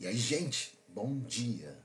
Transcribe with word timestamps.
E 0.00 0.06
aí, 0.06 0.16
gente, 0.16 0.72
bom 0.88 1.18
dia. 1.18 1.76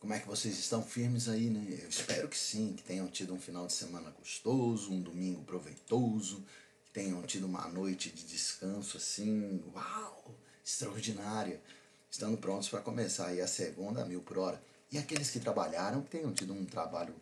Como 0.00 0.14
é 0.14 0.18
que 0.18 0.26
vocês 0.26 0.58
estão 0.58 0.82
firmes 0.82 1.28
aí, 1.28 1.50
né? 1.50 1.66
Eu 1.82 1.90
espero 1.90 2.26
que 2.26 2.38
sim, 2.38 2.72
que 2.72 2.82
tenham 2.82 3.06
tido 3.08 3.34
um 3.34 3.38
final 3.38 3.66
de 3.66 3.74
semana 3.74 4.08
gostoso, 4.08 4.90
um 4.90 5.02
domingo 5.02 5.42
proveitoso, 5.42 6.42
que 6.86 6.92
tenham 6.92 7.20
tido 7.24 7.44
uma 7.44 7.68
noite 7.68 8.08
de 8.08 8.24
descanso 8.24 8.96
assim, 8.96 9.62
uau, 9.74 10.34
extraordinária, 10.64 11.60
estando 12.10 12.38
prontos 12.38 12.70
para 12.70 12.80
começar 12.80 13.26
aí 13.26 13.40
a 13.42 13.46
segunda 13.46 14.02
mil 14.06 14.22
por 14.22 14.38
hora. 14.38 14.62
E 14.90 14.96
aqueles 14.96 15.30
que 15.30 15.38
trabalharam, 15.38 16.00
que 16.00 16.08
tenham 16.08 16.32
tido 16.32 16.54
um 16.54 16.64
trabalho 16.64 17.14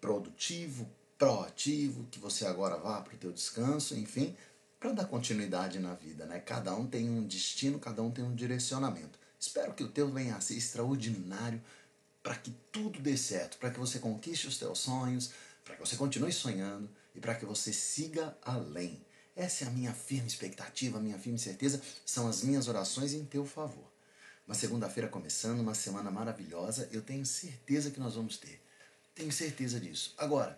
produtivo, 0.00 0.90
proativo, 1.16 2.04
que 2.10 2.18
você 2.18 2.46
agora 2.46 2.78
vá 2.78 3.00
para 3.00 3.14
o 3.14 3.18
teu 3.18 3.30
descanso, 3.30 3.96
enfim, 3.96 4.36
para 4.80 4.90
dar 4.90 5.04
continuidade 5.04 5.78
na 5.78 5.94
vida, 5.94 6.26
né? 6.26 6.40
Cada 6.40 6.74
um 6.74 6.84
tem 6.84 7.08
um 7.08 7.24
destino, 7.24 7.78
cada 7.78 8.02
um 8.02 8.10
tem 8.10 8.24
um 8.24 8.34
direcionamento. 8.34 9.21
Espero 9.42 9.74
que 9.74 9.82
o 9.82 9.88
teu 9.88 10.08
venha 10.08 10.36
a 10.36 10.40
ser 10.40 10.54
extraordinário 10.54 11.60
para 12.22 12.36
que 12.36 12.52
tudo 12.70 13.00
dê 13.00 13.16
certo, 13.16 13.58
para 13.58 13.72
que 13.72 13.80
você 13.80 13.98
conquiste 13.98 14.46
os 14.46 14.56
teus 14.56 14.78
sonhos, 14.78 15.32
para 15.64 15.74
que 15.74 15.80
você 15.80 15.96
continue 15.96 16.32
sonhando 16.32 16.88
e 17.12 17.18
para 17.18 17.34
que 17.34 17.44
você 17.44 17.72
siga 17.72 18.38
além. 18.40 19.04
Essa 19.34 19.64
é 19.64 19.66
a 19.66 19.70
minha 19.72 19.92
firme 19.92 20.28
expectativa, 20.28 20.98
a 20.98 21.00
minha 21.00 21.18
firme 21.18 21.40
certeza, 21.40 21.82
são 22.06 22.28
as 22.28 22.44
minhas 22.44 22.68
orações 22.68 23.14
em 23.14 23.24
teu 23.24 23.44
favor. 23.44 23.90
Uma 24.46 24.54
segunda-feira 24.54 25.08
começando, 25.08 25.58
uma 25.58 25.74
semana 25.74 26.08
maravilhosa, 26.08 26.88
eu 26.92 27.02
tenho 27.02 27.26
certeza 27.26 27.90
que 27.90 27.98
nós 27.98 28.14
vamos 28.14 28.36
ter. 28.36 28.62
Tenho 29.12 29.32
certeza 29.32 29.80
disso. 29.80 30.14
Agora, 30.18 30.56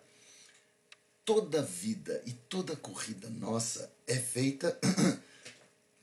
toda 1.25 1.63
vida 1.63 2.21
e 2.23 2.33
toda 2.33 2.75
corrida 2.75 3.31
nossa 3.31 3.91
é 4.05 4.15
feita 4.15 4.79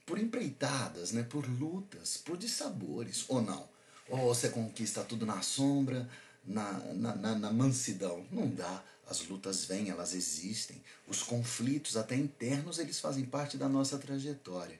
por 0.04 0.18
empreitadas, 0.18 1.12
né? 1.12 1.22
por 1.22 1.48
lutas, 1.48 2.16
por 2.16 2.36
dissabores, 2.36 3.24
ou 3.28 3.40
não. 3.40 3.68
Ou 4.08 4.34
você 4.34 4.48
conquista 4.48 5.04
tudo 5.04 5.24
na 5.24 5.42
sombra, 5.42 6.08
na, 6.44 6.72
na, 6.94 7.14
na, 7.14 7.34
na 7.36 7.52
mansidão. 7.52 8.26
Não 8.30 8.48
dá. 8.48 8.82
As 9.08 9.26
lutas 9.26 9.64
vêm, 9.64 9.90
elas 9.90 10.14
existem. 10.14 10.82
Os 11.06 11.22
conflitos, 11.22 11.96
até 11.96 12.16
internos, 12.16 12.78
eles 12.78 13.00
fazem 13.00 13.24
parte 13.24 13.56
da 13.56 13.68
nossa 13.68 13.98
trajetória. 13.98 14.78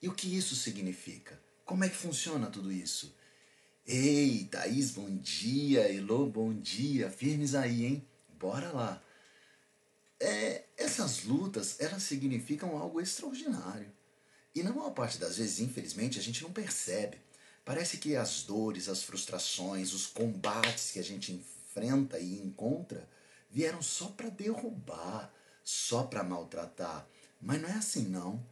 E 0.00 0.08
o 0.08 0.14
que 0.14 0.36
isso 0.36 0.54
significa? 0.54 1.38
Como 1.64 1.84
é 1.84 1.88
que 1.88 1.96
funciona 1.96 2.46
tudo 2.46 2.70
isso? 2.70 3.14
Ei, 3.86 4.44
Thaís, 4.50 4.90
bom 4.90 5.16
dia. 5.16 5.90
Elô, 5.92 6.26
bom 6.26 6.52
dia. 6.52 7.10
Firmes 7.10 7.54
aí, 7.54 7.84
hein? 7.84 8.06
Bora 8.38 8.70
lá. 8.70 9.02
É, 10.20 10.64
essas 10.76 11.24
lutas, 11.24 11.80
elas 11.80 12.02
significam 12.02 12.76
algo 12.76 13.00
extraordinário. 13.00 13.92
E 14.54 14.62
na 14.62 14.72
maior 14.72 14.90
parte 14.90 15.18
das 15.18 15.36
vezes, 15.36 15.58
infelizmente, 15.58 16.18
a 16.18 16.22
gente 16.22 16.42
não 16.42 16.52
percebe. 16.52 17.18
Parece 17.64 17.96
que 17.96 18.14
as 18.14 18.42
dores, 18.42 18.88
as 18.88 19.02
frustrações, 19.02 19.92
os 19.92 20.06
combates 20.06 20.90
que 20.92 20.98
a 20.98 21.02
gente 21.02 21.32
enfrenta 21.32 22.18
e 22.18 22.38
encontra 22.38 23.08
vieram 23.50 23.82
só 23.82 24.06
para 24.08 24.28
derrubar, 24.28 25.32
só 25.62 26.04
para 26.04 26.22
maltratar. 26.22 27.08
Mas 27.40 27.60
não 27.60 27.68
é 27.68 27.72
assim 27.72 28.06
não. 28.06 28.44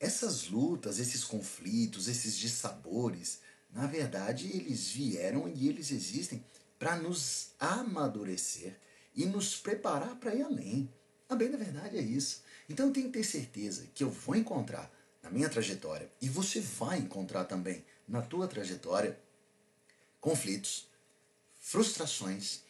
Essas 0.00 0.48
lutas, 0.48 0.98
esses 0.98 1.22
conflitos, 1.22 2.08
esses 2.08 2.36
dissabores, 2.36 3.40
na 3.70 3.86
verdade, 3.86 4.48
eles 4.54 4.88
vieram 4.88 5.48
e 5.48 5.68
eles 5.68 5.90
existem 5.90 6.44
para 6.78 6.96
nos 6.96 7.50
amadurecer 7.58 8.76
e 9.14 9.24
nos 9.24 9.56
preparar 9.56 10.16
para 10.16 10.34
ir 10.34 10.42
além. 10.42 10.92
A 11.28 11.36
bem 11.36 11.50
da 11.50 11.56
verdade 11.56 11.96
é 11.96 12.02
isso. 12.02 12.42
Então 12.68 12.86
eu 12.86 12.92
tenho 12.92 13.06
que 13.06 13.18
ter 13.18 13.24
certeza 13.24 13.86
que 13.94 14.02
eu 14.02 14.10
vou 14.10 14.34
encontrar 14.34 14.92
na 15.24 15.30
minha 15.30 15.48
trajetória, 15.48 16.12
e 16.20 16.28
você 16.28 16.60
vai 16.60 16.98
encontrar 16.98 17.46
também 17.46 17.82
na 18.06 18.20
tua 18.20 18.46
trajetória, 18.46 19.18
conflitos, 20.20 20.86
frustrações, 21.58 22.60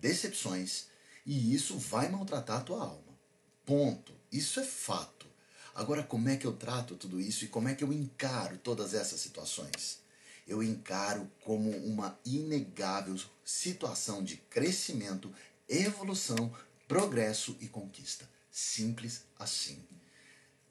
decepções, 0.00 0.86
e 1.26 1.54
isso 1.54 1.78
vai 1.78 2.08
maltratar 2.08 2.60
a 2.60 2.64
tua 2.64 2.82
alma. 2.82 3.18
Ponto. 3.66 4.14
Isso 4.32 4.58
é 4.58 4.64
fato. 4.64 5.26
Agora, 5.74 6.02
como 6.02 6.28
é 6.30 6.36
que 6.36 6.46
eu 6.46 6.54
trato 6.54 6.96
tudo 6.96 7.20
isso 7.20 7.44
e 7.44 7.48
como 7.48 7.68
é 7.68 7.74
que 7.74 7.84
eu 7.84 7.92
encaro 7.92 8.56
todas 8.58 8.94
essas 8.94 9.20
situações? 9.20 10.00
Eu 10.48 10.62
encaro 10.62 11.30
como 11.44 11.70
uma 11.70 12.18
inegável 12.24 13.16
situação 13.44 14.24
de 14.24 14.36
crescimento, 14.36 15.32
evolução, 15.68 16.52
progresso 16.88 17.56
e 17.60 17.68
conquista. 17.68 18.28
Simples 18.50 19.24
assim. 19.38 19.84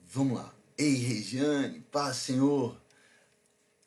Vamos 0.01 0.37
lá. 0.37 0.58
Ei, 0.81 0.93
Regiane, 0.93 1.81
paz, 1.91 2.15
Senhor. 2.15 2.81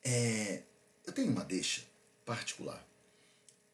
É, 0.05 0.63
eu 1.07 1.13
tenho 1.15 1.33
uma 1.33 1.43
deixa 1.43 1.83
particular. 2.23 2.87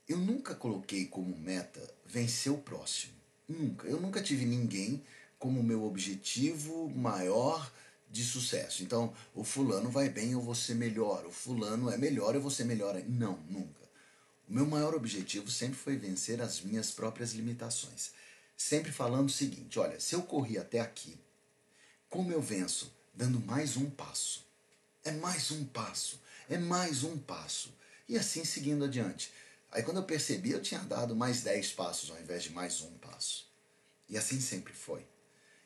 Eu 0.08 0.18
nunca 0.18 0.54
coloquei 0.54 1.04
como 1.06 1.36
meta 1.36 1.82
vencer 2.06 2.52
o 2.52 2.58
próximo. 2.58 3.14
Nunca. 3.48 3.88
Eu 3.88 4.00
nunca 4.00 4.22
tive 4.22 4.44
ninguém 4.44 5.04
como 5.36 5.64
meu 5.64 5.82
objetivo 5.82 6.88
maior 6.90 7.72
de 8.08 8.22
sucesso. 8.22 8.84
Então, 8.84 9.12
o 9.34 9.42
fulano 9.42 9.90
vai 9.90 10.08
bem, 10.08 10.30
eu 10.30 10.40
vou 10.40 10.54
ser 10.54 10.76
melhor. 10.76 11.26
O 11.26 11.32
fulano 11.32 11.90
é 11.90 11.96
melhor, 11.98 12.36
eu 12.36 12.40
vou 12.40 12.52
ser 12.52 12.66
melhor. 12.66 12.94
Não, 13.08 13.36
nunca. 13.50 13.82
O 14.48 14.54
meu 14.54 14.64
maior 14.64 14.94
objetivo 14.94 15.50
sempre 15.50 15.76
foi 15.76 15.96
vencer 15.96 16.40
as 16.40 16.60
minhas 16.60 16.92
próprias 16.92 17.32
limitações. 17.32 18.12
Sempre 18.56 18.92
falando 18.92 19.26
o 19.26 19.32
seguinte: 19.32 19.76
olha, 19.76 19.98
se 19.98 20.14
eu 20.14 20.22
corri 20.22 20.56
até 20.56 20.78
aqui, 20.78 21.18
como 22.08 22.30
eu 22.30 22.40
venço? 22.40 22.96
Dando 23.18 23.40
mais 23.40 23.76
um 23.76 23.90
passo. 23.90 24.46
É 25.04 25.10
mais 25.10 25.50
um 25.50 25.64
passo, 25.64 26.20
é 26.48 26.56
mais 26.56 27.02
um 27.02 27.18
passo. 27.18 27.74
E 28.08 28.16
assim 28.16 28.44
seguindo 28.44 28.84
adiante. 28.84 29.32
Aí 29.72 29.82
quando 29.82 29.96
eu 29.96 30.04
percebi, 30.04 30.52
eu 30.52 30.62
tinha 30.62 30.80
dado 30.80 31.16
mais 31.16 31.42
dez 31.42 31.72
passos 31.72 32.10
ao 32.10 32.20
invés 32.20 32.44
de 32.44 32.50
mais 32.50 32.80
um 32.80 32.92
passo. 32.98 33.50
E 34.08 34.16
assim 34.16 34.40
sempre 34.40 34.72
foi. 34.72 35.04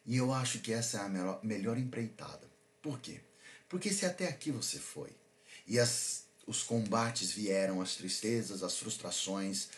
E 0.07 0.17
eu 0.17 0.33
acho 0.33 0.61
que 0.61 0.73
essa 0.73 0.97
é 0.97 1.01
a 1.03 1.41
melhor, 1.43 1.77
empreitada. 1.77 2.51
Por 2.81 2.99
quê? 2.99 3.21
Porque 3.69 3.93
se 3.93 4.07
até 4.07 4.27
aqui 4.27 4.51
você 4.51 4.79
foi, 4.79 5.15
e 5.67 5.79
as, 5.79 6.25
os 6.47 6.63
combates 6.63 7.33
vieram, 7.33 7.83
as 7.83 7.95
tristezas, 7.97 8.63
as 8.63 8.79
frustrações 8.79 9.69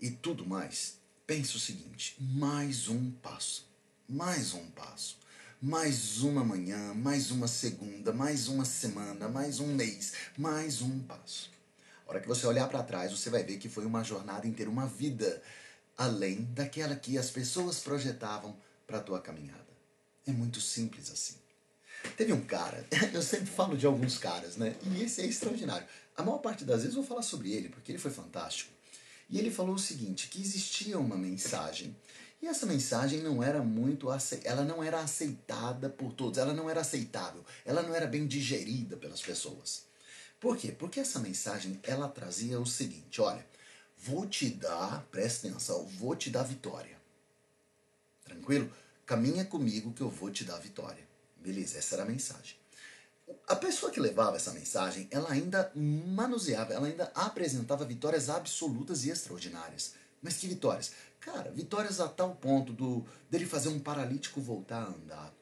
e 0.00 0.10
tudo 0.10 0.46
mais, 0.46 0.94
pense 1.26 1.56
o 1.56 1.60
seguinte: 1.60 2.16
mais 2.18 2.88
um 2.88 3.10
passo, 3.12 3.68
mais 4.08 4.54
um 4.54 4.66
passo 4.70 5.18
mais 5.60 6.22
uma 6.22 6.44
manhã, 6.44 6.92
mais 6.92 7.30
uma 7.30 7.48
segunda, 7.48 8.12
mais 8.12 8.46
uma 8.46 8.64
semana, 8.64 9.26
mais 9.26 9.58
um 9.58 9.68
mês, 9.68 10.12
mais 10.36 10.82
um 10.82 11.00
passo. 11.00 11.50
A 12.06 12.10
hora 12.10 12.20
que 12.20 12.28
você 12.28 12.46
olhar 12.46 12.68
para 12.68 12.82
trás, 12.82 13.10
você 13.10 13.30
vai 13.30 13.42
ver 13.42 13.56
que 13.56 13.68
foi 13.68 13.86
uma 13.86 14.04
jornada 14.04 14.46
inteira, 14.46 14.70
uma 14.70 14.86
vida 14.86 15.42
além 15.96 16.42
daquela 16.52 16.94
que 16.94 17.16
as 17.16 17.30
pessoas 17.30 17.80
projetavam 17.80 18.54
para 18.86 18.98
a 18.98 19.00
tua 19.00 19.18
caminhada. 19.18 19.66
É 20.26 20.30
muito 20.30 20.60
simples 20.60 21.10
assim. 21.10 21.36
Teve 22.18 22.34
um 22.34 22.44
cara, 22.44 22.84
eu 23.12 23.22
sempre 23.22 23.46
falo 23.46 23.78
de 23.78 23.86
alguns 23.86 24.18
caras, 24.18 24.56
né? 24.56 24.76
E 24.82 25.02
esse 25.02 25.22
é 25.22 25.26
extraordinário. 25.26 25.86
A 26.14 26.22
maior 26.22 26.38
parte 26.38 26.64
das 26.64 26.82
vezes 26.82 26.94
eu 26.94 27.02
vou 27.02 27.08
falar 27.08 27.22
sobre 27.22 27.50
ele, 27.50 27.70
porque 27.70 27.92
ele 27.92 27.98
foi 27.98 28.10
fantástico. 28.10 28.70
E 29.30 29.38
ele 29.38 29.50
falou 29.50 29.74
o 29.74 29.78
seguinte, 29.78 30.28
que 30.28 30.40
existia 30.40 30.98
uma 30.98 31.16
mensagem 31.16 31.96
e 32.40 32.46
essa 32.46 32.66
mensagem 32.66 33.22
não 33.22 33.42
era 33.42 33.62
muito 33.62 34.08
ela 34.44 34.62
não 34.62 34.82
era 34.82 35.00
aceitada 35.00 35.88
por 35.88 36.12
todos, 36.12 36.38
ela 36.38 36.52
não 36.52 36.68
era 36.68 36.80
aceitável, 36.82 37.44
ela 37.64 37.82
não 37.82 37.94
era 37.94 38.06
bem 38.06 38.26
digerida 38.26 38.96
pelas 38.96 39.22
pessoas. 39.22 39.84
Por 40.38 40.56
quê? 40.56 40.70
Porque 40.70 41.00
essa 41.00 41.18
mensagem 41.18 41.80
ela 41.82 42.08
trazia 42.08 42.60
o 42.60 42.66
seguinte, 42.66 43.20
olha, 43.20 43.44
vou 43.96 44.26
te 44.26 44.50
dar, 44.50 45.06
presta 45.10 45.48
atenção, 45.48 45.86
vou 45.86 46.14
te 46.14 46.30
dar 46.30 46.42
vitória. 46.42 46.96
Tranquilo? 48.24 48.70
Caminha 49.06 49.44
comigo 49.44 49.92
que 49.92 50.02
eu 50.02 50.10
vou 50.10 50.30
te 50.30 50.44
dar 50.44 50.58
vitória. 50.58 51.06
Beleza, 51.36 51.78
essa 51.78 51.94
era 51.94 52.02
a 52.02 52.06
mensagem. 52.06 52.56
A 53.48 53.56
pessoa 53.56 53.90
que 53.90 53.98
levava 53.98 54.36
essa 54.36 54.52
mensagem, 54.52 55.08
ela 55.10 55.30
ainda 55.30 55.72
manuseava, 55.74 56.72
ela 56.74 56.86
ainda 56.86 57.10
apresentava 57.14 57.84
vitórias 57.84 58.28
absolutas 58.28 59.04
e 59.04 59.10
extraordinárias. 59.10 59.94
Mas 60.22 60.36
que 60.36 60.48
vitórias? 60.48 60.92
Cara, 61.26 61.50
vitórias 61.50 61.98
a 61.98 62.08
tal 62.08 62.36
ponto 62.36 62.72
do 62.72 63.04
dele 63.28 63.46
fazer 63.46 63.68
um 63.68 63.80
paralítico 63.80 64.40
voltar 64.40 64.80
a 64.84 64.90
andar, 64.90 65.34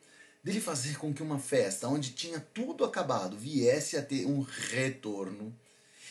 dele 0.42 0.58
fazer 0.58 0.96
com 0.96 1.12
que 1.12 1.22
uma 1.22 1.38
festa 1.38 1.88
onde 1.88 2.12
tinha 2.14 2.40
tudo 2.40 2.86
acabado 2.86 3.36
viesse 3.36 3.94
a 3.98 4.02
ter 4.02 4.24
um 4.24 4.40
retorno. 4.40 5.54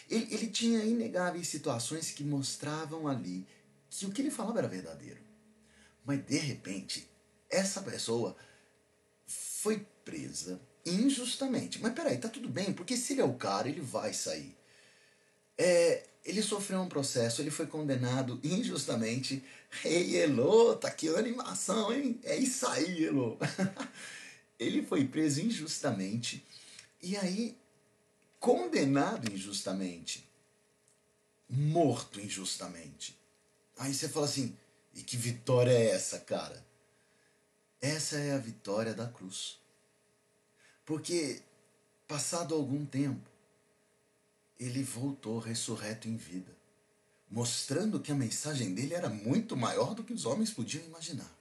Ele, 0.08 0.28
ele 0.31 0.46
tinha 0.46 0.86
inegáveis 0.86 1.48
situações 1.48 2.12
que 2.12 2.24
mostravam 2.24 3.08
ali 3.08 3.48
que 3.90 4.06
o 4.06 4.12
que 4.12 4.22
ele 4.22 4.30
falava 4.30 4.60
era 4.60 4.68
verdadeiro. 4.68 5.22
Mas 6.06 6.24
de 6.24 6.38
repente, 6.38 7.10
essa 7.50 7.81
pessoa 7.81 8.36
foi 9.25 9.88
presa 10.06 10.62
injustamente. 10.86 11.81
Mas 11.81 11.94
peraí, 11.94 12.20
tá 12.20 12.30
tudo 12.30 12.48
bem, 12.48 12.74
porque 12.74 12.96
se 12.96 13.14
ele 13.14 13.22
é 13.22 13.25
o 13.25 13.34
cara, 13.34 13.68
ele 13.68 13.81
vai 13.81 14.14
sair. 14.14 14.56
É, 15.58 16.04
ele 16.26 16.42
sofreu 16.42 16.82
um 16.82 16.90
processo, 16.90 17.42
ele 17.42 17.52
foi 17.52 17.68
condenado 17.68 18.40
injustamente. 18.44 19.44
Ei, 19.84 20.16
Elô, 20.18 20.76
tá 20.76 20.90
que 20.90 21.10
animação, 21.10 21.94
hein? 21.94 22.20
É 22.24 22.36
isso 22.36 22.66
aí, 22.68 23.04
Elô. 23.04 23.38
ele 24.60 24.84
foi 24.84 25.06
preso 25.06 25.42
injustamente. 25.42 26.46
E 27.02 27.18
aí, 27.18 27.58
condenado 28.40 29.32
injustamente, 29.32 30.28
morto 31.50 32.20
injustamente. 32.20 33.18
Aí 33.78 33.94
você 33.94 34.08
fala 34.08 34.26
assim: 34.26 34.56
e 34.96 35.02
que 35.02 35.18
vitória 35.18 35.72
é 35.72 35.90
essa, 35.90 36.20
cara? 36.20 36.64
Essa 37.82 38.18
é 38.18 38.34
a 38.34 38.38
vitória 38.38 38.94
da 38.94 39.08
cruz. 39.08 39.60
Porque, 40.86 41.42
passado 42.08 42.56
algum 42.56 42.86
tempo, 42.86 43.30
ele 44.60 44.84
voltou 44.84 45.40
ressurreto 45.40 46.08
em 46.08 46.16
vida, 46.16 46.56
mostrando 47.30 48.00
que 48.00 48.12
a 48.12 48.16
mensagem 48.16 48.74
dele 48.74 48.94
era 48.94 49.10
muito 49.10 49.58
maior 49.58 49.94
do 49.94 50.04
que 50.04 50.14
os 50.14 50.26
homens 50.26 50.52
podiam 50.52 50.86
imaginar. 50.86 51.32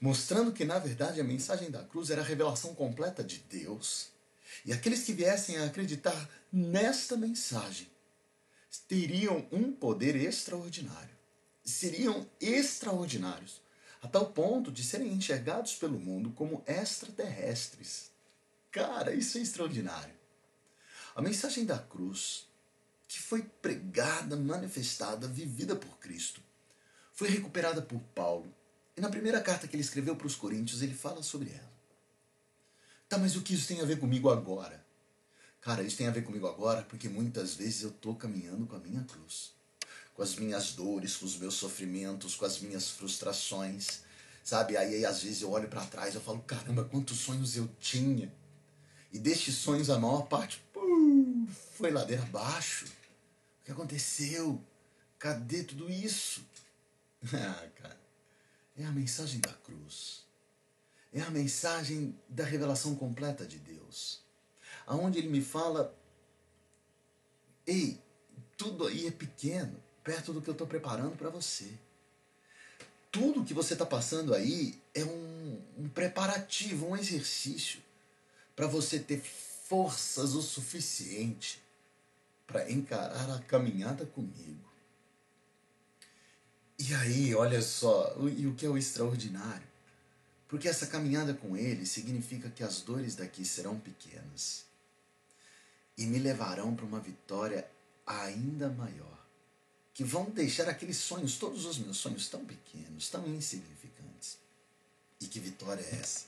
Mostrando 0.00 0.52
que, 0.52 0.64
na 0.64 0.78
verdade, 0.78 1.20
a 1.20 1.24
mensagem 1.24 1.70
da 1.70 1.82
cruz 1.82 2.10
era 2.10 2.20
a 2.20 2.24
revelação 2.24 2.74
completa 2.74 3.24
de 3.24 3.38
Deus. 3.38 4.08
E 4.64 4.72
aqueles 4.72 5.04
que 5.04 5.12
viessem 5.12 5.56
a 5.58 5.64
acreditar 5.64 6.28
nesta 6.52 7.16
mensagem 7.16 7.88
teriam 8.88 9.46
um 9.50 9.72
poder 9.72 10.16
extraordinário. 10.16 11.16
Seriam 11.64 12.26
extraordinários, 12.40 13.60
a 14.00 14.08
tal 14.08 14.26
ponto 14.26 14.70
de 14.70 14.84
serem 14.84 15.12
enxergados 15.12 15.74
pelo 15.74 15.98
mundo 15.98 16.30
como 16.30 16.62
extraterrestres. 16.66 18.10
Cara, 18.70 19.14
isso 19.14 19.38
é 19.38 19.40
extraordinário. 19.40 20.15
A 21.16 21.22
mensagem 21.22 21.64
da 21.64 21.78
cruz, 21.78 22.46
que 23.08 23.18
foi 23.18 23.42
pregada, 23.42 24.36
manifestada, 24.36 25.26
vivida 25.26 25.74
por 25.74 25.96
Cristo, 25.98 26.42
foi 27.14 27.30
recuperada 27.30 27.80
por 27.80 27.98
Paulo. 28.14 28.54
E 28.94 29.00
na 29.00 29.08
primeira 29.08 29.40
carta 29.40 29.66
que 29.66 29.74
ele 29.74 29.82
escreveu 29.82 30.14
para 30.14 30.26
os 30.26 30.34
Coríntios, 30.34 30.82
ele 30.82 30.92
fala 30.92 31.22
sobre 31.22 31.48
ela. 31.48 31.72
Tá, 33.08 33.16
mas 33.16 33.34
o 33.34 33.40
que 33.40 33.54
isso 33.54 33.66
tem 33.66 33.80
a 33.80 33.86
ver 33.86 33.98
comigo 33.98 34.28
agora? 34.28 34.84
Cara, 35.62 35.82
isso 35.82 35.96
tem 35.96 36.06
a 36.06 36.10
ver 36.10 36.22
comigo 36.22 36.46
agora 36.46 36.82
porque 36.82 37.08
muitas 37.08 37.54
vezes 37.54 37.80
eu 37.80 37.88
estou 37.88 38.14
caminhando 38.14 38.66
com 38.66 38.76
a 38.76 38.80
minha 38.80 39.02
cruz, 39.04 39.54
com 40.12 40.22
as 40.22 40.36
minhas 40.36 40.72
dores, 40.72 41.16
com 41.16 41.24
os 41.24 41.38
meus 41.38 41.54
sofrimentos, 41.54 42.34
com 42.34 42.44
as 42.44 42.58
minhas 42.58 42.90
frustrações, 42.90 44.02
sabe? 44.44 44.76
Aí, 44.76 44.96
aí 44.96 45.06
às 45.06 45.22
vezes 45.22 45.40
eu 45.40 45.50
olho 45.50 45.66
para 45.66 45.86
trás 45.86 46.14
eu 46.14 46.20
falo, 46.20 46.40
caramba, 46.40 46.84
quantos 46.84 47.16
sonhos 47.20 47.56
eu 47.56 47.66
tinha. 47.80 48.30
E 49.10 49.18
destes 49.18 49.54
sonhos 49.54 49.88
a 49.88 49.98
maior 49.98 50.26
parte 50.26 50.65
foi 51.76 51.90
ladeira 51.90 52.22
abaixo. 52.22 52.86
O 52.86 53.64
que 53.64 53.72
aconteceu? 53.72 54.60
Cadê 55.18 55.62
tudo 55.62 55.90
isso? 55.90 56.44
Ah, 57.32 57.68
cara, 57.82 57.98
é 58.76 58.84
a 58.84 58.92
mensagem 58.92 59.40
da 59.40 59.52
cruz. 59.52 60.24
É 61.12 61.20
a 61.22 61.30
mensagem 61.30 62.16
da 62.28 62.44
revelação 62.44 62.94
completa 62.94 63.44
de 63.44 63.58
Deus. 63.58 64.20
Aonde 64.86 65.18
ele 65.18 65.28
me 65.28 65.42
fala: 65.42 65.92
Ei, 67.66 68.00
tudo 68.56 68.86
aí 68.86 69.08
é 69.08 69.10
pequeno, 69.10 69.82
perto 70.04 70.32
do 70.32 70.40
que 70.40 70.48
eu 70.48 70.52
estou 70.52 70.68
preparando 70.68 71.16
para 71.16 71.30
você. 71.30 71.72
Tudo 73.10 73.44
que 73.44 73.54
você 73.54 73.72
está 73.72 73.86
passando 73.86 74.32
aí 74.32 74.80
é 74.94 75.02
um, 75.02 75.62
um 75.78 75.88
preparativo, 75.88 76.86
um 76.86 76.96
exercício 76.96 77.82
para 78.54 78.68
você 78.68 79.00
ter 79.00 79.20
forças 79.20 80.34
o 80.34 80.42
suficiente 80.42 81.65
para 82.46 82.70
encarar 82.70 83.30
a 83.30 83.40
caminhada 83.40 84.06
comigo. 84.06 84.64
E 86.78 86.94
aí, 86.94 87.34
olha 87.34 87.62
só, 87.62 88.14
e 88.36 88.46
o 88.46 88.54
que 88.54 88.66
é 88.66 88.68
o 88.68 88.76
extraordinário? 88.76 89.66
Porque 90.46 90.68
essa 90.68 90.86
caminhada 90.86 91.34
com 91.34 91.56
Ele 91.56 91.84
significa 91.86 92.50
que 92.50 92.62
as 92.62 92.80
dores 92.82 93.16
daqui 93.16 93.44
serão 93.44 93.78
pequenas 93.80 94.64
e 95.96 96.06
me 96.06 96.18
levarão 96.18 96.76
para 96.76 96.84
uma 96.84 97.00
vitória 97.00 97.68
ainda 98.06 98.68
maior, 98.68 99.26
que 99.92 100.04
vão 100.04 100.30
deixar 100.30 100.68
aqueles 100.68 100.98
sonhos, 100.98 101.38
todos 101.38 101.64
os 101.64 101.78
meus 101.78 101.96
sonhos, 101.96 102.28
tão 102.28 102.44
pequenos, 102.44 103.08
tão 103.08 103.26
insignificantes. 103.26 104.38
E 105.20 105.26
que 105.26 105.40
vitória 105.40 105.82
é 105.82 105.94
essa? 105.96 106.26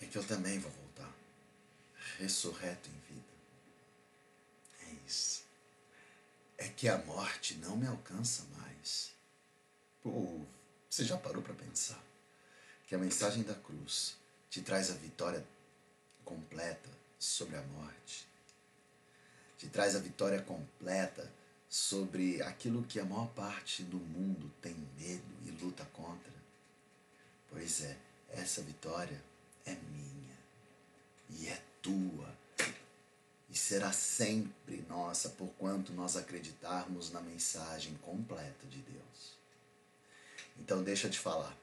É 0.00 0.06
que 0.06 0.16
eu 0.16 0.24
também 0.24 0.58
vou 0.58 0.70
voltar 0.70 1.12
ressurreto 2.18 2.88
em 2.88 3.14
vida. 3.14 3.31
É 5.12 5.14
isso. 5.14 5.42
É 6.56 6.68
que 6.68 6.88
a 6.88 6.96
morte 6.98 7.54
não 7.56 7.76
me 7.76 7.86
alcança 7.86 8.44
mais. 8.56 9.12
Pô, 10.02 10.40
você 10.88 11.04
já 11.04 11.18
parou 11.18 11.42
para 11.42 11.54
pensar 11.54 12.02
que 12.86 12.94
a 12.94 12.98
mensagem 12.98 13.42
da 13.42 13.54
cruz 13.54 14.16
te 14.48 14.62
traz 14.62 14.90
a 14.90 14.94
vitória 14.94 15.44
completa 16.24 16.88
sobre 17.18 17.56
a 17.56 17.62
morte? 17.62 18.26
Te 19.58 19.68
traz 19.68 19.94
a 19.94 19.98
vitória 19.98 20.40
completa 20.40 21.30
sobre 21.68 22.42
aquilo 22.42 22.84
que 22.84 22.98
a 22.98 23.04
maior 23.04 23.28
parte 23.28 23.82
do 23.82 23.98
mundo 23.98 24.50
tem 24.60 24.74
medo 24.98 25.34
e 25.44 25.50
luta 25.62 25.84
contra? 25.92 26.32
Pois 27.50 27.82
é, 27.82 27.96
essa 28.30 28.62
vitória 28.62 29.22
é 29.66 29.74
minha 29.74 30.38
e 31.30 31.48
é 31.48 31.62
tua 31.80 32.41
e 33.52 33.56
será 33.56 33.92
sempre 33.92 34.82
nossa, 34.88 35.28
porquanto 35.28 35.92
nós 35.92 36.16
acreditarmos 36.16 37.12
na 37.12 37.20
mensagem 37.20 37.94
completa 38.00 38.66
de 38.66 38.78
Deus. 38.78 39.36
Então, 40.58 40.82
deixa 40.82 41.10
te 41.10 41.18
falar. 41.18 41.54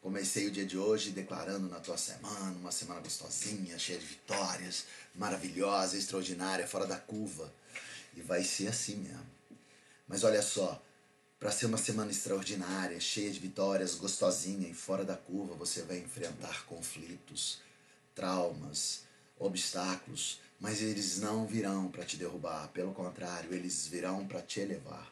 Comecei 0.00 0.46
o 0.46 0.50
dia 0.50 0.64
de 0.64 0.78
hoje 0.78 1.10
declarando 1.10 1.68
na 1.68 1.78
tua 1.78 1.98
semana, 1.98 2.56
uma 2.56 2.72
semana 2.72 3.02
gostosinha, 3.02 3.78
cheia 3.78 3.98
de 3.98 4.06
vitórias, 4.06 4.86
maravilhosa, 5.14 5.98
extraordinária, 5.98 6.66
fora 6.66 6.86
da 6.86 6.96
curva. 6.96 7.52
E 8.16 8.22
vai 8.22 8.42
ser 8.42 8.68
assim 8.68 8.96
mesmo. 8.96 9.26
Mas 10.08 10.24
olha 10.24 10.40
só, 10.40 10.82
para 11.38 11.52
ser 11.52 11.66
uma 11.66 11.76
semana 11.76 12.10
extraordinária, 12.10 12.98
cheia 12.98 13.30
de 13.30 13.38
vitórias, 13.38 13.94
gostosinha 13.94 14.66
e 14.66 14.74
fora 14.74 15.04
da 15.04 15.18
curva, 15.18 15.54
você 15.54 15.82
vai 15.82 15.98
enfrentar 15.98 16.64
conflitos, 16.64 17.60
traumas, 18.14 19.02
obstáculos, 19.38 20.40
mas 20.60 20.82
eles 20.82 21.18
não 21.18 21.46
virão 21.46 21.90
para 21.90 22.04
te 22.04 22.18
derrubar, 22.18 22.68
pelo 22.68 22.92
contrário, 22.92 23.54
eles 23.54 23.86
virão 23.86 24.26
para 24.26 24.42
te 24.42 24.60
elevar. 24.60 25.10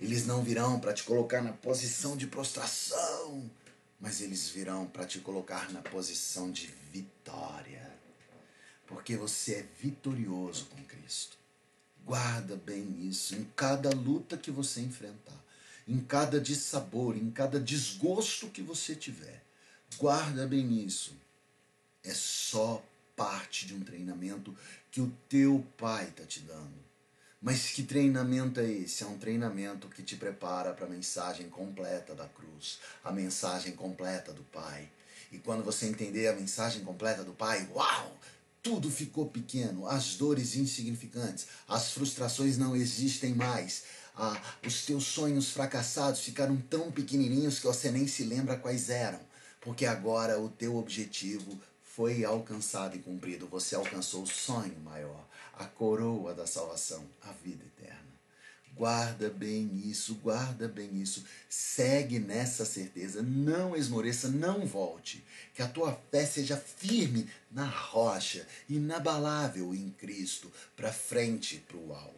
Eles 0.00 0.24
não 0.26 0.42
virão 0.42 0.78
para 0.78 0.92
te 0.92 1.02
colocar 1.02 1.42
na 1.42 1.52
posição 1.52 2.16
de 2.16 2.26
prostração, 2.28 3.50
mas 4.00 4.20
eles 4.20 4.48
virão 4.48 4.86
para 4.86 5.04
te 5.04 5.18
colocar 5.18 5.72
na 5.72 5.82
posição 5.82 6.52
de 6.52 6.68
vitória. 6.92 7.92
Porque 8.86 9.16
você 9.16 9.54
é 9.54 9.66
vitorioso 9.82 10.66
com 10.66 10.84
Cristo. 10.84 11.36
Guarda 12.04 12.54
bem 12.54 13.08
isso 13.08 13.34
em 13.34 13.44
cada 13.56 13.90
luta 13.90 14.36
que 14.36 14.52
você 14.52 14.80
enfrentar, 14.80 15.44
em 15.88 15.98
cada 15.98 16.40
dissabor, 16.40 17.16
em 17.16 17.30
cada 17.30 17.58
desgosto 17.58 18.48
que 18.48 18.62
você 18.62 18.94
tiver. 18.94 19.42
Guarda 19.98 20.46
bem 20.46 20.84
isso. 20.84 21.16
É 22.04 22.14
só 22.14 22.80
parte 23.16 23.66
de 23.66 23.74
um 23.74 23.80
treinamento 23.80 24.54
que 24.90 25.00
o 25.00 25.10
teu 25.28 25.66
pai 25.76 26.04
está 26.08 26.24
te 26.24 26.40
dando. 26.40 26.86
Mas 27.40 27.70
que 27.70 27.82
treinamento 27.82 28.60
é 28.60 28.70
esse? 28.70 29.02
É 29.02 29.06
um 29.06 29.18
treinamento 29.18 29.88
que 29.88 30.02
te 30.02 30.16
prepara 30.16 30.72
para 30.72 30.86
a 30.86 30.88
mensagem 30.88 31.48
completa 31.48 32.14
da 32.14 32.26
cruz, 32.26 32.78
a 33.04 33.12
mensagem 33.12 33.72
completa 33.72 34.32
do 34.32 34.42
Pai. 34.44 34.88
E 35.30 35.38
quando 35.38 35.62
você 35.62 35.86
entender 35.86 36.28
a 36.28 36.34
mensagem 36.34 36.82
completa 36.82 37.22
do 37.22 37.32
Pai, 37.32 37.68
uau! 37.72 38.18
Tudo 38.62 38.90
ficou 38.90 39.28
pequeno, 39.28 39.86
as 39.86 40.16
dores 40.16 40.56
insignificantes, 40.56 41.46
as 41.68 41.92
frustrações 41.92 42.58
não 42.58 42.74
existem 42.74 43.32
mais, 43.32 43.84
ah, 44.16 44.42
os 44.66 44.84
teus 44.84 45.04
sonhos 45.04 45.50
fracassados 45.50 46.20
ficaram 46.20 46.56
tão 46.68 46.90
pequenininhos 46.90 47.60
que 47.60 47.66
você 47.66 47.92
nem 47.92 48.08
se 48.08 48.24
lembra 48.24 48.56
quais 48.56 48.90
eram, 48.90 49.20
porque 49.60 49.86
agora 49.86 50.40
o 50.40 50.48
teu 50.48 50.74
objetivo 50.74 51.60
foi 51.96 52.26
alcançado 52.26 52.94
e 52.94 52.98
cumprido. 52.98 53.46
Você 53.46 53.74
alcançou 53.74 54.22
o 54.22 54.26
sonho 54.26 54.78
maior, 54.80 55.26
a 55.54 55.64
coroa 55.64 56.34
da 56.34 56.46
salvação, 56.46 57.02
a 57.22 57.32
vida 57.32 57.64
eterna. 57.64 58.04
Guarda 58.74 59.30
bem 59.30 59.82
isso, 59.82 60.16
guarda 60.16 60.68
bem 60.68 61.00
isso. 61.00 61.24
Segue 61.48 62.18
nessa 62.18 62.66
certeza, 62.66 63.22
não 63.22 63.74
esmoreça, 63.74 64.28
não 64.28 64.66
volte. 64.66 65.24
Que 65.54 65.62
a 65.62 65.68
tua 65.68 65.98
fé 66.10 66.26
seja 66.26 66.58
firme 66.58 67.30
na 67.50 67.64
rocha, 67.64 68.46
inabalável 68.68 69.74
em 69.74 69.88
Cristo, 69.88 70.52
para 70.76 70.92
frente, 70.92 71.64
para 71.66 71.78
o 71.78 71.94
alvo. 71.94 72.12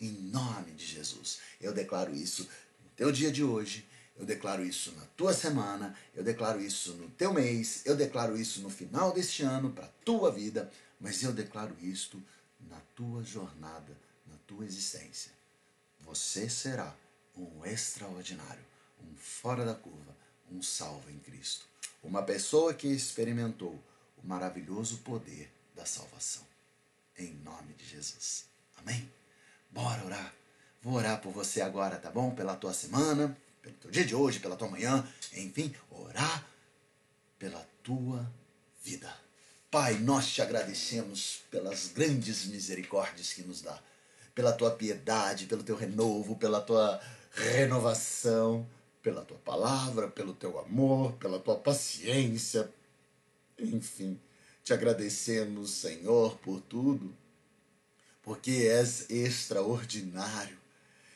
Em 0.00 0.12
nome 0.12 0.72
de 0.72 0.86
Jesus, 0.86 1.40
eu 1.60 1.74
declaro 1.74 2.14
isso 2.14 2.44
no 2.82 2.90
teu 2.96 3.12
dia 3.12 3.30
de 3.30 3.44
hoje 3.44 3.84
eu 4.18 4.26
declaro 4.26 4.64
isso 4.64 4.92
na 4.96 5.04
tua 5.16 5.32
semana, 5.32 5.96
eu 6.14 6.24
declaro 6.24 6.60
isso 6.60 6.94
no 6.94 7.08
teu 7.10 7.32
mês, 7.32 7.82
eu 7.84 7.96
declaro 7.96 8.36
isso 8.36 8.60
no 8.60 8.68
final 8.68 9.12
deste 9.12 9.44
ano 9.44 9.70
para 9.70 9.84
a 9.86 9.90
tua 10.04 10.32
vida, 10.32 10.70
mas 11.00 11.22
eu 11.22 11.32
declaro 11.32 11.76
isto 11.80 12.20
na 12.68 12.80
tua 12.96 13.22
jornada, 13.22 13.96
na 14.26 14.36
tua 14.46 14.64
existência. 14.64 15.30
Você 16.00 16.50
será 16.50 16.92
um 17.36 17.64
extraordinário, 17.64 18.64
um 19.00 19.16
fora 19.16 19.64
da 19.64 19.74
curva, 19.74 20.16
um 20.50 20.60
salvo 20.60 21.08
em 21.10 21.18
Cristo. 21.20 21.64
Uma 22.02 22.22
pessoa 22.22 22.74
que 22.74 22.88
experimentou 22.88 23.78
o 24.16 24.26
maravilhoso 24.26 24.98
poder 24.98 25.52
da 25.76 25.86
salvação. 25.86 26.46
em 27.16 27.34
nome 27.44 27.74
de 27.74 27.84
Jesus. 27.84 28.44
Amém? 28.76 29.10
Bora 29.70 30.04
orar. 30.04 30.34
Vou 30.80 30.94
orar 30.94 31.20
por 31.20 31.32
você 31.32 31.60
agora, 31.60 31.96
tá 31.96 32.10
bom? 32.10 32.32
Pela 32.32 32.54
tua 32.54 32.72
semana, 32.72 33.36
pelo 33.68 33.78
teu 33.78 33.90
dia 33.90 34.04
de 34.04 34.14
hoje, 34.14 34.40
pela 34.40 34.56
tua 34.56 34.68
manhã, 34.68 35.06
enfim, 35.34 35.74
orar 35.90 36.46
pela 37.38 37.60
tua 37.82 38.30
vida. 38.82 39.12
Pai, 39.70 39.98
nós 39.98 40.28
te 40.28 40.40
agradecemos 40.40 41.42
pelas 41.50 41.88
grandes 41.88 42.46
misericórdias 42.46 43.32
que 43.32 43.42
nos 43.42 43.60
dá, 43.60 43.78
pela 44.34 44.52
tua 44.52 44.70
piedade, 44.70 45.46
pelo 45.46 45.62
teu 45.62 45.76
renovo, 45.76 46.36
pela 46.36 46.60
tua 46.60 47.00
renovação, 47.32 48.66
pela 49.02 49.24
tua 49.24 49.38
palavra, 49.38 50.08
pelo 50.08 50.32
teu 50.32 50.58
amor, 50.58 51.12
pela 51.14 51.38
tua 51.38 51.56
paciência. 51.56 52.72
Enfim, 53.58 54.18
te 54.64 54.72
agradecemos, 54.72 55.70
Senhor, 55.70 56.38
por 56.38 56.60
tudo, 56.62 57.14
porque 58.22 58.68
és 58.70 59.10
extraordinário 59.10 60.57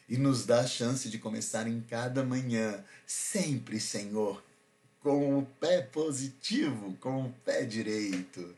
e 0.09 0.16
nos 0.16 0.44
dá 0.44 0.61
a 0.61 0.66
chance 0.66 1.09
de 1.09 1.18
começar 1.18 1.66
em 1.66 1.80
cada 1.80 2.25
manhã, 2.25 2.85
sempre, 3.06 3.80
Senhor, 3.80 4.42
com 5.00 5.38
o 5.38 5.47
pé 5.47 5.82
positivo, 5.82 6.97
com 7.00 7.26
o 7.26 7.32
pé 7.44 7.64
direito. 7.64 8.54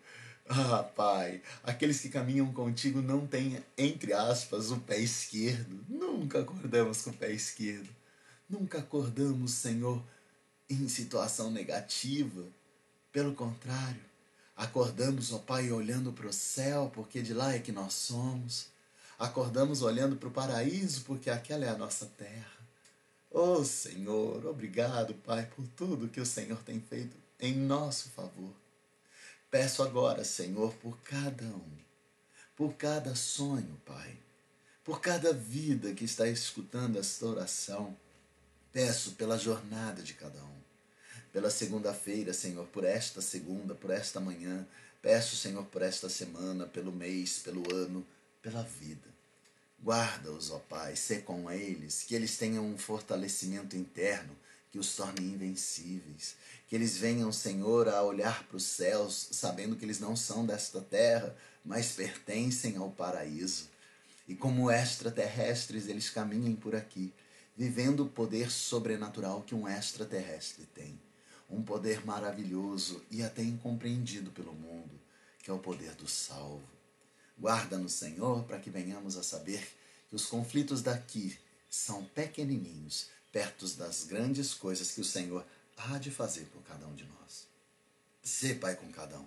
Ah, 0.47 0.83
Pai, 0.83 1.41
aqueles 1.63 2.01
que 2.01 2.11
caminham 2.11 2.53
contigo 2.53 3.01
não 3.01 3.27
têm, 3.27 3.65
entre 3.79 4.13
aspas, 4.13 4.71
o 4.71 4.79
pé 4.79 4.99
esquerdo. 4.99 5.85
Nunca 5.89 6.41
acordamos 6.41 7.01
com 7.01 7.11
o 7.11 7.15
pé 7.15 7.33
esquerdo. 7.33 7.89
Nunca 8.49 8.79
acordamos, 8.79 9.53
Senhor, 9.53 10.05
em 10.69 10.87
situação 10.87 11.51
negativa. 11.51 12.45
Pelo 13.11 13.35
contrário, 13.35 14.03
acordamos, 14.55 15.33
ó 15.33 15.39
Pai, 15.39 15.73
olhando 15.73 16.13
para 16.13 16.27
o 16.27 16.33
céu, 16.33 16.91
porque 16.95 17.23
de 17.23 17.33
lá 17.33 17.55
é 17.55 17.59
que 17.59 17.73
nós 17.73 17.95
somos. 17.95 18.74
Acordamos 19.19 19.83
olhando 19.83 20.17
para 20.17 20.29
o 20.29 20.33
paraíso, 20.33 21.03
porque 21.05 21.31
aquela 21.31 21.65
é 21.65 21.69
a 21.69 21.79
nossa 21.79 22.07
terra. 22.07 22.55
Oh 23.31 23.65
Senhor, 23.65 24.47
obrigado, 24.47 25.15
Pai, 25.15 25.47
por 25.57 25.67
tudo 25.69 26.09
que 26.09 26.21
o 26.21 26.27
Senhor 26.27 26.63
tem 26.63 26.81
feito 26.81 27.17
em 27.41 27.55
nosso 27.55 28.09
favor. 28.11 28.53
Peço 29.51 29.83
agora, 29.83 30.25
Senhor, 30.25 30.73
por 30.75 30.99
cada 31.03 31.45
um, 31.45 31.79
por 32.57 32.75
cada 32.75 33.15
sonho, 33.15 33.81
Pai, 33.85 34.17
por 34.85 35.01
cada 35.01 35.33
vida 35.33 35.95
que 35.95 36.05
está 36.05 36.29
escutando 36.29 36.99
esta 36.99 37.27
oração. 37.27 37.97
Peço 38.73 39.13
pela 39.13 39.39
jornada 39.39 40.03
de 40.03 40.15
cada 40.15 40.43
um, 40.43 40.57
pela 41.33 41.51
segunda-feira, 41.51 42.33
Senhor, 42.33 42.67
por 42.67 42.85
esta 42.85 43.21
segunda, 43.21 43.75
por 43.75 43.91
esta 43.91 44.19
manhã. 44.21 44.67
Peço, 45.01 45.37
Senhor, 45.37 45.65
por 45.67 45.83
esta 45.83 46.09
semana, 46.09 46.67
pelo 46.67 46.91
mês, 46.91 47.39
pelo 47.39 47.63
ano, 47.75 48.07
pela 48.45 48.63
vida. 48.63 49.09
Guarda-os, 49.83 50.51
ó 50.51 50.59
Pai, 50.59 50.95
sê 50.97 51.23
com 51.23 51.51
eles, 51.51 52.03
que 52.03 52.15
eles 52.15 52.37
tenham 52.37 52.65
um 52.65 52.77
fortalecimento 52.77 53.75
interno 53.75 54.37
que 54.71 54.79
os 54.79 54.95
torne 54.95 55.25
invencíveis. 55.25 56.37
Que 56.69 56.75
eles 56.75 56.99
venham, 56.99 57.33
Senhor, 57.33 57.89
a 57.89 58.03
olhar 58.03 58.45
para 58.45 58.59
os 58.59 58.65
céus, 58.65 59.29
sabendo 59.33 59.77
que 59.77 59.85
eles 59.85 59.99
não 59.99 60.15
são 60.15 60.45
desta 60.45 60.81
terra, 60.81 61.35
mas 61.65 61.93
pertencem 61.93 62.77
ao 62.77 62.91
paraíso. 62.91 63.71
E 64.29 64.35
como 64.35 64.71
extraterrestres, 64.71 65.89
eles 65.89 66.11
caminhem 66.11 66.55
por 66.55 66.75
aqui, 66.75 67.15
vivendo 67.57 68.01
o 68.01 68.09
poder 68.09 68.51
sobrenatural 68.51 69.43
que 69.43 69.55
um 69.55 69.67
extraterrestre 69.69 70.67
tem. 70.75 71.01
Um 71.49 71.63
poder 71.63 72.05
maravilhoso 72.05 73.03
e 73.11 73.23
até 73.23 73.43
incompreendido 73.43 74.31
pelo 74.33 74.53
mundo, 74.53 75.01
que 75.43 75.51
é 75.51 75.55
o 75.55 75.59
poder 75.59 75.95
do 75.95 76.09
salvo. 76.09 76.74
Guarda-nos, 77.39 77.93
Senhor, 77.93 78.45
para 78.45 78.59
que 78.59 78.71
venhamos 78.71 79.17
a 79.17 79.23
saber 79.23 79.61
que 80.09 80.17
os 80.17 80.27
conflitos 80.27 80.83
daqui 80.83 81.37
são 81.69 82.05
pequenininhos, 82.07 83.09
perto 83.33 83.67
das 83.71 84.05
grandes 84.05 84.55
coisas 84.55 84.93
que 84.93 85.01
o 85.01 85.05
Senhor 85.05 85.45
há 85.77 85.99
de 85.99 86.11
fazer 86.11 86.45
por 86.53 86.63
cada 86.63 86.87
um 86.87 86.95
de 86.95 87.05
nós. 87.05 87.47
Sê, 88.23 88.55
Pai, 88.55 88.77
com 88.77 88.91
cada 88.93 89.19
um. 89.19 89.27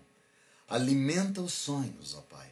Alimenta 0.67 1.41
os 1.41 1.53
sonhos, 1.53 2.15
ó 2.15 2.21
Pai. 2.21 2.49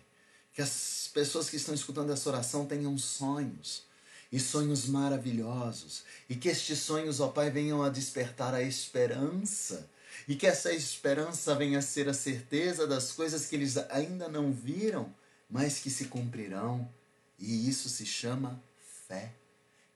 Que 0.54 0.62
as 0.62 1.10
pessoas 1.14 1.50
que 1.50 1.56
estão 1.56 1.74
escutando 1.74 2.12
essa 2.12 2.30
oração 2.30 2.66
tenham 2.66 2.98
sonhos, 2.98 3.84
e 4.32 4.40
sonhos 4.40 4.86
maravilhosos, 4.86 6.04
e 6.30 6.36
que 6.36 6.50
estes 6.50 6.80
sonhos, 6.80 7.20
ó 7.20 7.30
Pai, 7.30 7.50
venham 7.50 7.82
a 7.82 7.90
despertar 7.90 8.54
a 8.54 8.62
esperança, 8.62 9.90
e 10.28 10.36
que 10.36 10.48
essa 10.48 10.74
esperança 10.74 11.56
venha 11.56 11.80
a 11.80 11.82
ser 11.82 12.10
a 12.10 12.14
certeza 12.14 12.86
das 12.86 13.12
coisas 13.12 13.46
que 13.46 13.56
eles 13.56 13.78
ainda 13.78 14.28
não 14.28 14.52
viram 14.52 15.14
mas 15.50 15.80
que 15.80 15.90
se 15.90 16.06
cumprirão, 16.06 16.92
e 17.38 17.68
isso 17.70 17.90
se 17.90 18.06
chama 18.06 18.62
fé. 19.08 19.32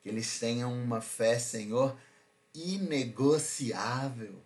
Que 0.02 0.10
eles 0.10 0.40
tenham 0.40 0.74
uma 0.74 1.02
fé, 1.02 1.38
Senhor, 1.40 1.98
inegociável, 2.54 4.42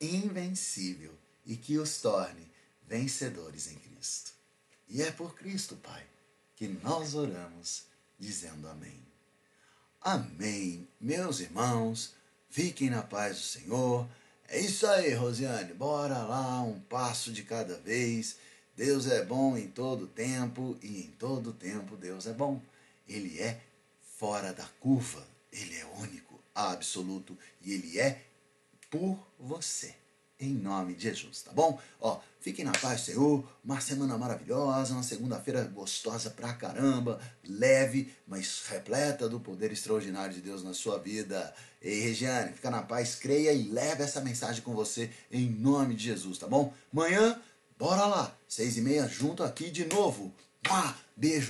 invencível, 0.00 1.14
e 1.46 1.56
que 1.56 1.78
os 1.78 2.00
torne 2.00 2.48
vencedores 2.86 3.68
em 3.68 3.76
Cristo. 3.76 4.32
E 4.88 5.02
é 5.02 5.10
por 5.10 5.34
Cristo, 5.34 5.76
Pai, 5.76 6.06
que 6.56 6.66
nós 6.66 7.14
oramos, 7.14 7.84
dizendo 8.18 8.68
amém. 8.68 9.00
Amém, 10.00 10.88
meus 11.00 11.40
irmãos, 11.40 12.14
fiquem 12.48 12.88
na 12.88 13.02
paz 13.02 13.36
do 13.36 13.42
Senhor. 13.42 14.08
É 14.48 14.58
isso 14.58 14.86
aí, 14.86 15.12
Rosiane, 15.12 15.74
bora 15.74 16.22
lá, 16.22 16.62
um 16.62 16.80
passo 16.80 17.32
de 17.32 17.42
cada 17.42 17.76
vez 17.78 18.36
Deus 18.78 19.08
é 19.08 19.24
bom 19.24 19.56
em 19.56 19.66
todo 19.66 20.06
tempo 20.06 20.78
e 20.80 21.00
em 21.00 21.10
todo 21.18 21.52
tempo 21.52 21.96
Deus 21.96 22.28
é 22.28 22.32
bom. 22.32 22.62
Ele 23.08 23.40
é 23.40 23.60
fora 24.00 24.52
da 24.52 24.64
curva, 24.78 25.26
ele 25.52 25.76
é 25.76 25.84
único, 26.00 26.38
absoluto 26.54 27.36
e 27.60 27.72
ele 27.72 27.98
é 27.98 28.22
por 28.88 29.18
você. 29.36 29.96
Em 30.38 30.54
nome 30.54 30.94
de 30.94 31.02
Jesus, 31.02 31.42
tá 31.42 31.50
bom? 31.50 31.80
Ó, 32.00 32.20
fiquem 32.38 32.64
na 32.64 32.70
paz, 32.70 33.00
Senhor. 33.00 33.44
Uma 33.64 33.80
semana 33.80 34.16
maravilhosa, 34.16 34.94
uma 34.94 35.02
segunda-feira 35.02 35.64
gostosa 35.64 36.30
pra 36.30 36.54
caramba, 36.54 37.20
leve, 37.42 38.14
mas 38.28 38.62
repleta 38.68 39.28
do 39.28 39.40
poder 39.40 39.72
extraordinário 39.72 40.32
de 40.32 40.40
Deus 40.40 40.62
na 40.62 40.72
sua 40.72 41.00
vida. 41.00 41.52
Ei, 41.82 42.00
Regiane, 42.02 42.52
fica 42.52 42.70
na 42.70 42.82
paz, 42.82 43.16
creia 43.16 43.52
e 43.52 43.64
leve 43.64 44.04
essa 44.04 44.20
mensagem 44.20 44.62
com 44.62 44.72
você 44.72 45.10
em 45.32 45.50
nome 45.50 45.96
de 45.96 46.04
Jesus, 46.04 46.38
tá 46.38 46.46
bom? 46.46 46.72
Amanhã 46.92 47.42
Bora 47.78 48.06
lá, 48.06 48.36
seis 48.48 48.76
e 48.76 48.80
meia, 48.80 49.06
junto 49.06 49.44
aqui 49.44 49.70
de 49.70 49.84
novo. 49.84 50.34
Beijo. 51.16 51.46